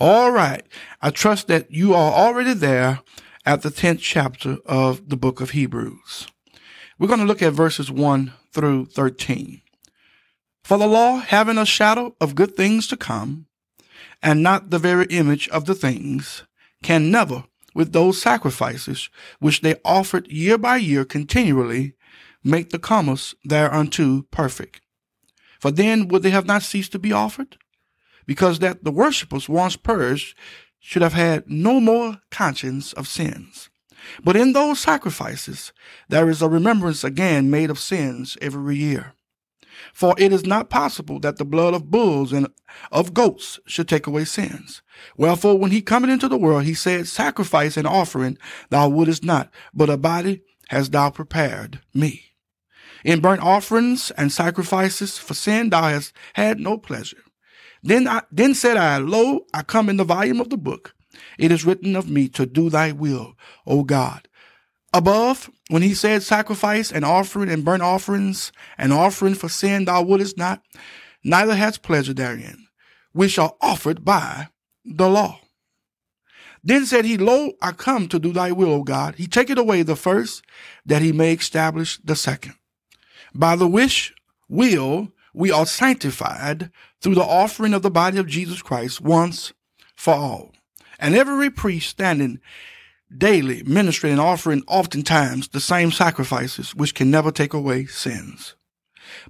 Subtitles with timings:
[0.00, 0.66] All right.
[1.00, 3.00] I trust that you are already there
[3.46, 6.26] at the 10th chapter of the book of Hebrews.
[6.98, 9.62] We're going to look at verses 1 through 13.
[10.64, 13.46] For the law, having a shadow of good things to come,
[14.20, 16.42] and not the very image of the things,
[16.82, 21.94] can never, with those sacrifices which they offered year by year continually,
[22.42, 24.80] make the comers thereunto perfect.
[25.60, 27.58] For then would they have not ceased to be offered?
[28.26, 30.36] Because that the worshippers once purged
[30.78, 33.70] should have had no more conscience of sins.
[34.22, 35.72] But in those sacrifices,
[36.08, 39.14] there is a remembrance again made of sins every year.
[39.92, 42.48] For it is not possible that the blood of bulls and
[42.92, 44.82] of goats should take away sins.
[45.16, 48.38] Wherefore, when he cometh into the world, he said, Sacrifice and offering
[48.70, 52.34] thou wouldest not, but a body hast thou prepared me.
[53.04, 57.23] In burnt offerings and sacrifices for sin thou hast had no pleasure.
[57.84, 60.94] Then I, then said I, Lo, I come in the volume of the book.
[61.38, 63.34] It is written of me to do thy will,
[63.66, 64.26] O God.
[64.94, 70.02] Above, when he said sacrifice and offering and burnt offerings and offering for sin thou
[70.02, 70.62] wouldest not,
[71.22, 72.66] neither hast pleasure therein,
[73.12, 74.48] which are offered by
[74.84, 75.40] the law.
[76.62, 79.16] Then said he, Lo, I come to do thy will, O God.
[79.16, 80.42] He taketh away the first,
[80.86, 82.54] that he may establish the second.
[83.34, 84.14] By the which
[84.48, 86.70] will we are sanctified
[87.04, 89.52] through the offering of the body of Jesus Christ once
[89.94, 90.52] for all.
[90.98, 92.40] And every priest standing
[93.14, 98.56] daily ministering and offering oftentimes the same sacrifices which can never take away sins.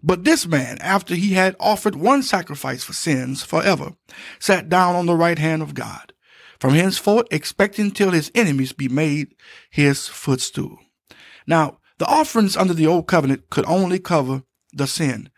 [0.05, 3.95] But this man, after he had offered one sacrifice for sins forever,
[4.39, 6.13] sat down on the right hand of God,
[6.61, 9.35] from henceforth expecting till his enemies be made
[9.69, 10.79] his footstool.
[11.45, 15.29] Now, the offerings under the old covenant could only cover the sin,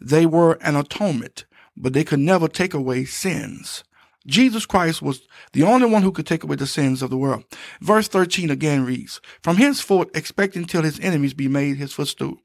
[0.00, 1.44] they were an atonement,
[1.76, 3.84] but they could never take away sins.
[4.26, 7.44] Jesus Christ was the only one who could take away the sins of the world.
[7.80, 12.36] Verse 13 again reads, From henceforth expecting till his enemies be made his footstool.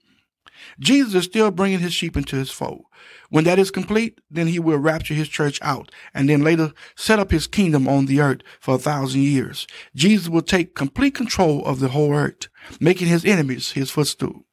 [0.80, 2.86] Jesus is still bringing his sheep into his fold.
[3.30, 7.20] When that is complete, then he will rapture his church out and then later set
[7.20, 9.68] up his kingdom on the earth for a thousand years.
[9.96, 12.48] Jesus will take complete control of the whole earth,
[12.80, 14.46] making his enemies his footstool.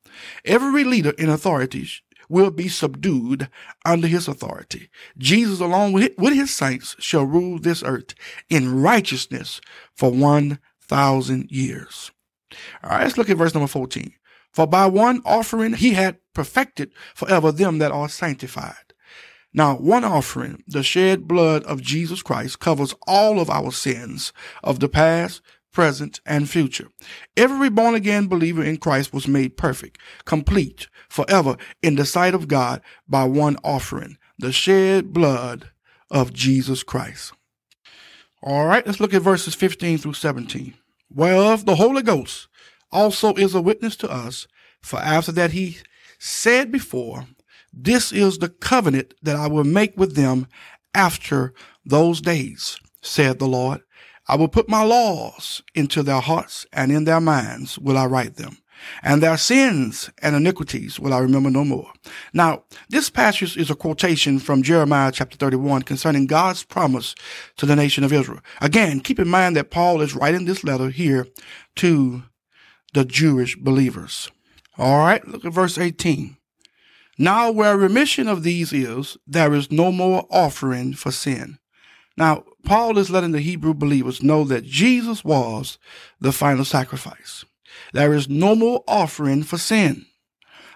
[0.44, 1.88] Every leader in authority
[2.28, 3.48] will be subdued
[3.84, 4.90] under his authority.
[5.18, 8.14] Jesus, along with his saints, shall rule this earth
[8.48, 9.60] in righteousness
[9.94, 12.10] for 1,000 years.
[12.82, 14.12] All right, let's look at verse number 14.
[14.52, 18.76] For by one offering he had perfected forever them that are sanctified.
[19.52, 24.32] Now, one offering, the shed blood of Jesus Christ, covers all of our sins
[24.64, 25.42] of the past,
[25.74, 26.88] present, and future.
[27.36, 32.48] Every born again believer in Christ was made perfect, complete, forever in the sight of
[32.48, 35.70] God by one offering, the shed blood
[36.10, 37.34] of Jesus Christ.
[38.42, 40.74] All right, let's look at verses 15 through 17.
[41.10, 42.48] Whereof the Holy Ghost
[42.90, 44.46] also is a witness to us,
[44.80, 45.78] for after that he
[46.18, 47.26] said before,
[47.72, 50.46] This is the covenant that I will make with them
[50.94, 51.52] after
[51.84, 53.80] those days, said the Lord.
[54.26, 58.36] I will put my laws into their hearts and in their minds will I write
[58.36, 58.58] them.
[59.02, 61.92] And their sins and iniquities will I remember no more.
[62.32, 67.14] Now, this passage is a quotation from Jeremiah chapter 31 concerning God's promise
[67.56, 68.40] to the nation of Israel.
[68.60, 71.26] Again, keep in mind that Paul is writing this letter here
[71.76, 72.24] to
[72.92, 74.30] the Jewish believers.
[74.76, 76.36] All right, look at verse 18.
[77.16, 81.58] Now, where remission of these is, there is no more offering for sin.
[82.16, 85.78] Now, Paul is letting the Hebrew believers know that Jesus was
[86.20, 87.44] the final sacrifice.
[87.92, 90.06] There is no more offering for sin.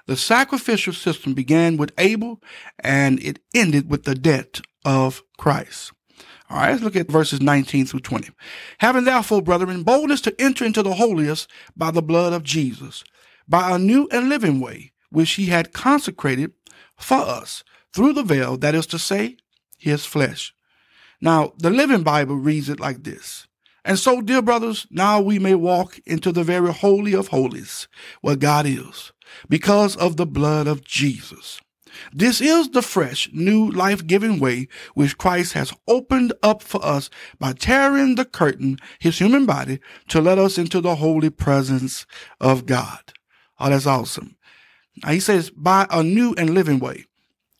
[0.07, 2.43] The sacrificial system began with Abel
[2.79, 5.93] and it ended with the death of Christ.
[6.51, 8.31] All right, let's look at verses 19 through 20.
[8.79, 13.05] Having therefore, brethren, boldness to enter into the holiest by the blood of Jesus,
[13.47, 16.53] by a new and living way, which he had consecrated
[16.97, 17.63] for us
[17.93, 19.37] through the veil, that is to say,
[19.77, 20.55] his flesh
[21.21, 23.47] now, the Living Bible reads it like this.
[23.85, 27.89] And so, dear brothers, now we may walk into the very holy of holies,
[28.21, 29.13] where God is,
[29.49, 31.61] because of the blood of Jesus.
[32.13, 37.55] This is the fresh, new, life-giving way which Christ has opened up for us by
[37.55, 42.07] tearing the curtain, his human body, to let us into the holy presence
[42.41, 43.01] of God.
[43.59, 44.37] Oh, that's awesome.
[45.03, 47.07] Now he says, by a new and living way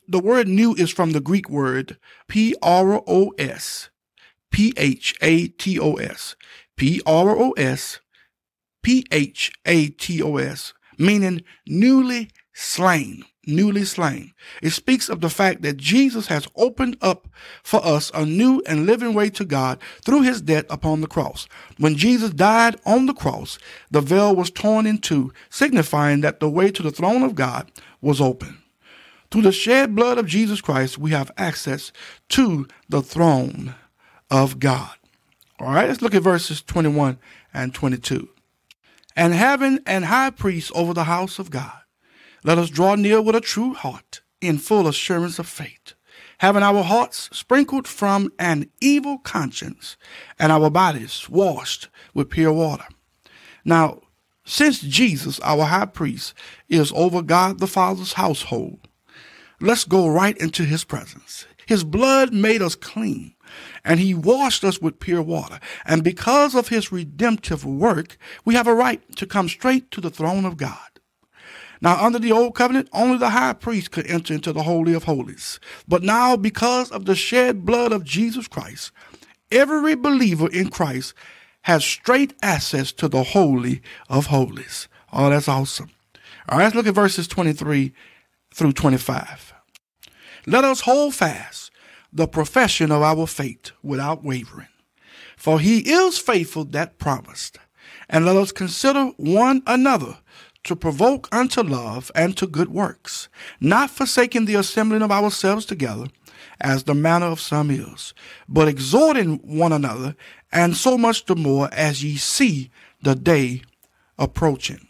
[0.09, 1.97] the word new is from the Greek word
[2.27, 3.89] P R O S
[4.51, 6.35] P H A T O S
[6.75, 7.99] P R O S
[8.81, 14.33] P H A T O S meaning newly slain, newly slain.
[14.61, 17.27] It speaks of the fact that Jesus has opened up
[17.63, 21.47] for us a new and living way to God through his death upon the cross.
[21.77, 23.57] When Jesus died on the cross,
[23.89, 27.71] the veil was torn in two, signifying that the way to the throne of God
[28.01, 28.58] was open.
[29.31, 31.91] Through the shed blood of Jesus Christ, we have access
[32.29, 33.75] to the throne
[34.31, 34.89] of God.
[35.59, 37.19] All right, let's look at verses 21
[37.53, 38.29] and 22.
[39.15, 41.73] And having an high priest over the house of God,
[42.43, 45.93] let us draw near with a true heart in full assurance of faith,
[46.39, 49.97] having our hearts sprinkled from an evil conscience
[50.39, 52.85] and our bodies washed with pure water.
[53.65, 54.01] Now,
[54.45, 56.33] since Jesus, our high priest,
[56.69, 58.87] is over God the Father's household,
[59.59, 61.45] let's go right into his presence.
[61.65, 63.35] His blood made us clean
[63.83, 65.59] and he washed us with pure water.
[65.85, 70.09] And because of his redemptive work, we have a right to come straight to the
[70.09, 70.77] throne of God.
[71.81, 75.05] Now, under the old covenant, only the high priest could enter into the Holy of
[75.05, 75.59] Holies.
[75.87, 78.91] But now, because of the shed blood of Jesus Christ,
[79.51, 81.13] every believer in Christ
[81.63, 84.89] has straight access to the Holy of Holies.
[85.13, 85.91] Oh, that's awesome.
[86.49, 87.93] All right, let's look at verses 23
[88.53, 89.53] through 25.
[90.45, 91.71] Let us hold fast
[92.11, 94.67] the profession of our faith without wavering.
[95.37, 97.57] For he is faithful that promised.
[98.09, 100.17] And let us consider one another
[100.63, 103.29] to provoke unto love and to good works,
[103.59, 106.07] not forsaking the assembling of ourselves together,
[106.59, 108.13] as the manner of some is,
[108.47, 110.15] but exhorting one another,
[110.51, 112.69] and so much the more as ye see
[113.01, 113.61] the day
[114.17, 114.87] approaching.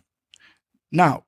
[0.92, 1.26] Now,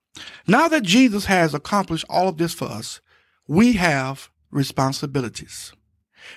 [0.48, 3.02] now that Jesus has accomplished all of this for us,
[3.48, 5.74] we have responsibilities.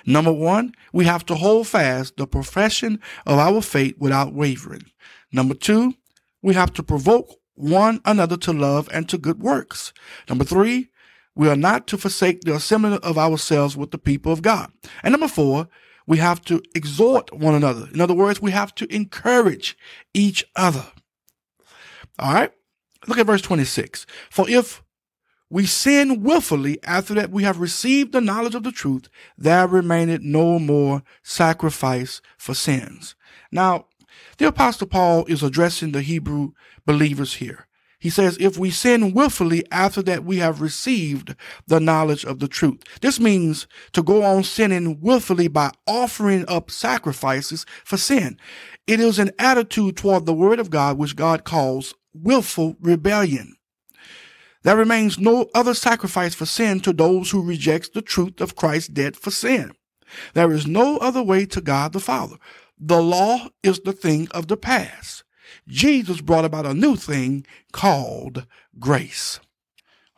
[0.05, 4.85] Number one, we have to hold fast the profession of our faith without wavering.
[5.31, 5.93] Number two,
[6.41, 9.93] we have to provoke one another to love and to good works.
[10.29, 10.89] Number three,
[11.35, 14.71] we are not to forsake the assembling of ourselves with the people of God.
[15.03, 15.67] And number four,
[16.07, 17.87] we have to exhort one another.
[17.93, 19.77] In other words, we have to encourage
[20.13, 20.85] each other.
[22.19, 22.51] All right.
[23.07, 24.05] Look at verse 26.
[24.29, 24.83] For if
[25.49, 30.21] we sin willfully after that we have received the knowledge of the truth, there remaineth
[30.21, 33.15] no more sacrifice for sins.
[33.51, 33.85] Now,
[34.37, 36.51] the apostle Paul is addressing the Hebrew
[36.85, 37.67] believers here.
[37.99, 41.35] He says, if we sin willfully after that we have received
[41.65, 42.81] the knowledge of the truth.
[43.01, 48.37] This means to go on sinning willfully by offering up sacrifices for sin.
[48.85, 53.55] It is an attitude toward the word of God, which God calls willful rebellion.
[54.63, 58.89] There remains no other sacrifice for sin to those who reject the truth of Christ's
[58.89, 59.73] death for sin.
[60.33, 62.37] There is no other way to God the Father.
[62.79, 65.23] The law is the thing of the past.
[65.67, 68.45] Jesus brought about a new thing called
[68.79, 69.39] grace.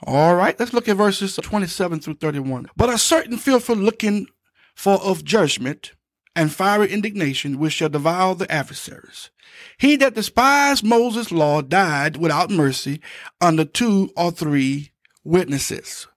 [0.04, 2.70] All right, let's look at verses 27 through 31.
[2.76, 4.28] But a certain fearful looking
[4.76, 5.94] for of judgment
[6.38, 9.32] and fiery indignation which shall devour the adversaries.
[9.80, 13.02] He that despised Moses' law died without mercy
[13.42, 14.92] under two or three
[15.24, 16.08] witnesses.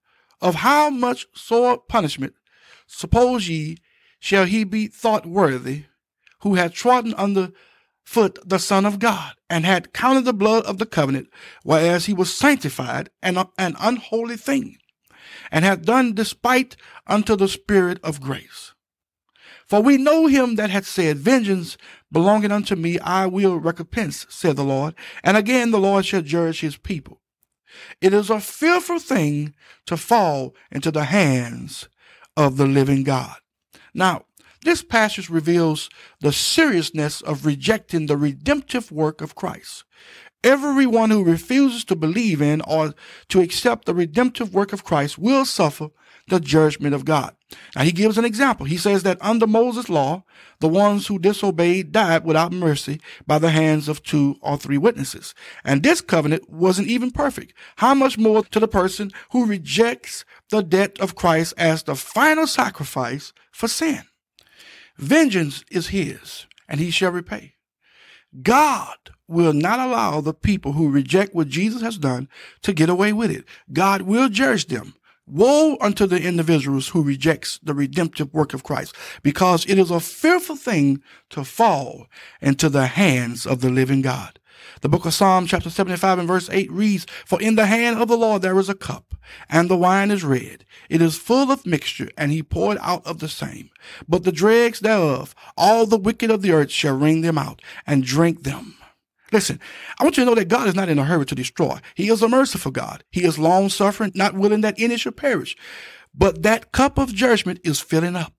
[0.42, 2.34] Of how much sore punishment,
[2.86, 3.78] suppose ye,
[4.18, 5.84] shall he be thought worthy,
[6.40, 7.52] who had trodden under
[8.04, 11.28] foot the Son of God, and had counted the blood of the covenant,
[11.62, 14.76] whereas he was sanctified and an unholy thing,
[15.50, 16.76] and hath done despite
[17.06, 18.74] unto the Spirit of grace.
[19.70, 21.78] For we know him that hath said, Vengeance
[22.10, 24.96] belonging unto me, I will recompense, said the Lord.
[25.22, 27.20] And again the Lord shall judge his people.
[28.00, 29.54] It is a fearful thing
[29.86, 31.88] to fall into the hands
[32.36, 33.36] of the living God.
[33.94, 34.24] Now,
[34.64, 39.84] this passage reveals the seriousness of rejecting the redemptive work of Christ.
[40.42, 42.92] Everyone who refuses to believe in or
[43.28, 45.90] to accept the redemptive work of Christ will suffer
[46.28, 47.34] the judgment of God.
[47.74, 48.66] Now he gives an example.
[48.66, 50.24] He says that under Moses' law,
[50.60, 55.34] the ones who disobeyed died without mercy by the hands of two or three witnesses.
[55.64, 57.54] And this covenant wasn't even perfect.
[57.76, 62.46] How much more to the person who rejects the death of Christ as the final
[62.46, 64.02] sacrifice for sin?
[64.96, 67.54] Vengeance is his, and he shall repay.
[68.42, 68.96] God
[69.26, 72.28] will not allow the people who reject what Jesus has done
[72.62, 73.44] to get away with it.
[73.72, 74.94] God will judge them.
[75.30, 80.00] Woe unto the individuals who rejects the redemptive work of Christ, because it is a
[80.00, 82.08] fearful thing to fall
[82.40, 84.40] into the hands of the living God.
[84.80, 88.08] The book of Psalm chapter 75 and verse 8 reads, For in the hand of
[88.08, 89.14] the Lord there is a cup,
[89.48, 90.64] and the wine is red.
[90.88, 93.70] It is full of mixture, and he poured out of the same.
[94.08, 98.02] But the dregs thereof, all the wicked of the earth shall wring them out, and
[98.02, 98.74] drink them.
[99.32, 99.60] Listen,
[99.98, 101.78] I want you to know that God is not in a hurry to destroy.
[101.94, 103.04] He is a merciful God.
[103.10, 105.56] He is long suffering, not willing that any should perish.
[106.14, 108.32] But that cup of judgment is filling up.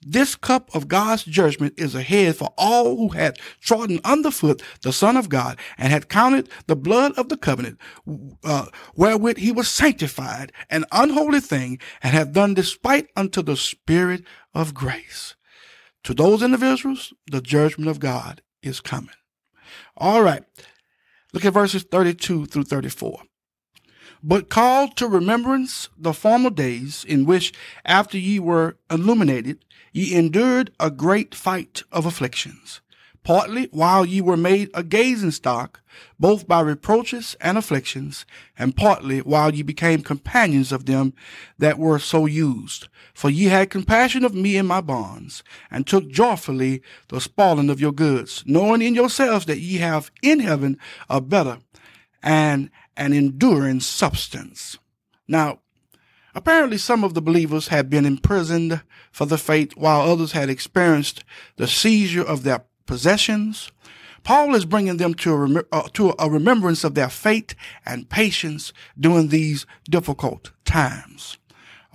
[0.00, 5.16] This cup of God's judgment is ahead for all who had trodden underfoot the Son
[5.16, 7.78] of God and had counted the blood of the covenant
[8.44, 14.22] uh, wherewith he was sanctified an unholy thing and have done despite unto the Spirit
[14.54, 15.34] of grace.
[16.04, 19.10] To those individuals, the judgment of God is coming.
[19.98, 20.42] All right.
[21.34, 23.20] Look at verses 32 through 34
[24.22, 27.52] but call to remembrance the former days in which,
[27.84, 32.80] after ye were illuminated, ye endured a great fight of afflictions,
[33.28, 35.82] partly while ye were made a gazing stock,
[36.18, 38.24] both by reproaches and afflictions,
[38.58, 41.12] and partly while ye became companions of them
[41.58, 42.88] that were so used.
[43.12, 47.82] For ye had compassion of me in my bonds, and took joyfully the spoiling of
[47.82, 50.78] your goods, knowing in yourselves that ye have in heaven
[51.10, 51.58] a better
[52.22, 54.78] and an enduring substance.
[55.28, 55.60] Now,
[56.34, 61.24] Apparently, some of the believers had been imprisoned for the faith, while others had experienced
[61.56, 63.70] the seizure of their possessions.
[64.24, 67.54] Paul is bringing them to a, rem- uh, to a remembrance of their faith
[67.86, 71.38] and patience during these difficult times.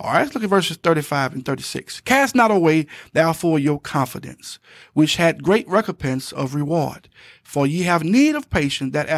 [0.00, 2.00] All right, let's look at verses 35 and 36.
[2.00, 4.58] Cast not away, therefore, your confidence,
[4.92, 7.08] which had great recompense of reward.
[7.44, 9.08] For ye have need of patience, that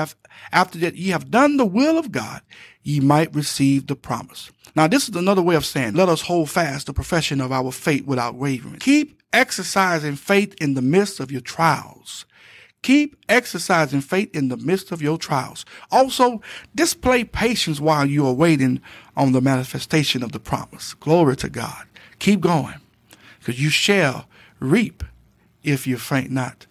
[0.53, 2.43] after that ye have done the will of God,
[2.83, 4.51] ye might receive the promise.
[4.75, 7.73] Now, this is another way of saying, let us hold fast the profession of our
[7.73, 8.79] faith without wavering.
[8.79, 12.25] Keep exercising faith in the midst of your trials.
[12.83, 15.65] Keep exercising faith in the midst of your trials.
[15.91, 16.41] Also,
[16.75, 18.81] display patience while you are waiting
[19.17, 20.95] on the manifestation of the promise.
[20.95, 21.87] Glory to God.
[22.19, 22.81] Keep going,
[23.39, 24.27] because you shall
[24.61, 25.03] reap
[25.65, 26.67] if you faint not.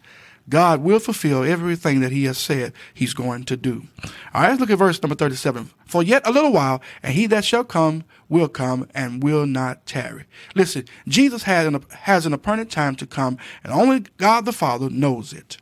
[0.47, 3.83] God will fulfill everything that he has said he's going to do.
[4.33, 5.71] All right, let's look at verse number 37.
[5.85, 9.85] For yet a little while, and he that shall come will come and will not
[9.85, 10.25] tarry.
[10.55, 14.89] Listen, Jesus had an, has an appointed time to come, and only God the Father
[14.89, 15.57] knows it.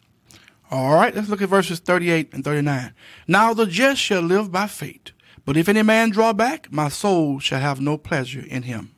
[0.72, 2.94] All right, let's look at verses 38 and 39.
[3.28, 5.12] Now the just shall live by faith,
[5.46, 8.96] but if any man draw back, my soul shall have no pleasure in him.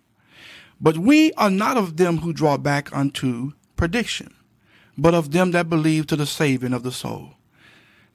[0.79, 4.35] But we are not of them who draw back unto perdition
[4.97, 7.33] but of them that believe to the saving of the soul.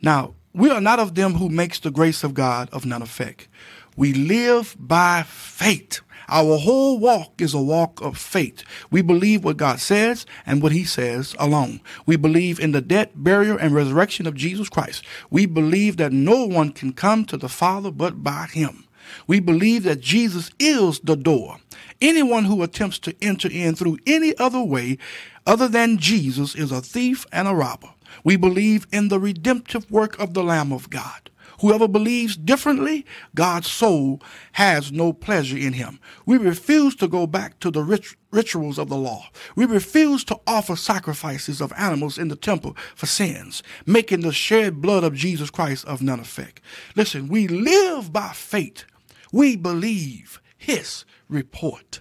[0.00, 3.48] Now, we are not of them who makes the grace of God of none effect.
[3.96, 6.00] We live by faith.
[6.28, 8.62] Our whole walk is a walk of faith.
[8.90, 11.80] We believe what God says and what he says alone.
[12.06, 15.04] We believe in the death, burial, and resurrection of Jesus Christ.
[15.28, 18.84] We believe that no one can come to the Father but by him.
[19.26, 21.58] We believe that Jesus is the door.
[22.00, 24.98] Anyone who attempts to enter in through any other way
[25.46, 27.90] other than Jesus is a thief and a robber.
[28.24, 31.30] We believe in the redemptive work of the Lamb of God.
[31.60, 36.00] Whoever believes differently, God's soul has no pleasure in him.
[36.24, 39.26] We refuse to go back to the rit- rituals of the law.
[39.56, 44.80] We refuse to offer sacrifices of animals in the temple for sins, making the shed
[44.80, 46.62] blood of Jesus Christ of none effect.
[46.96, 48.84] Listen, we live by faith.
[49.30, 51.98] We believe his report.